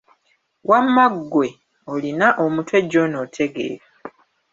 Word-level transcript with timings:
Wamma 0.69 1.05
ggwe, 1.17 1.47
olina 1.93 2.27
omutwe 2.43 2.77
John 2.91 3.11
otegeera. 3.23 3.85